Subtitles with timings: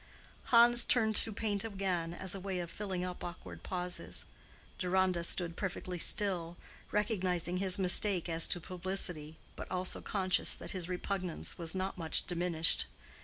[0.45, 4.25] Hans turned to paint again as a way of filling up awkward pauses.
[4.79, 6.57] Deronda stood perfectly still,
[6.89, 12.25] recognizing his mistake as to publicity, but also conscious that his repugnance was not much
[12.25, 12.87] diminished.